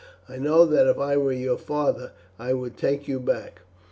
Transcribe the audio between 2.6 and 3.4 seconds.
take you